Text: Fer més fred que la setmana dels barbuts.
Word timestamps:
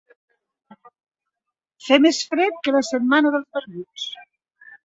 Fer 1.87 1.99
més 2.07 2.23
fred 2.31 2.57
que 2.65 2.75
la 2.77 2.83
setmana 2.91 3.37
dels 3.37 3.49
barbuts. 3.59 4.09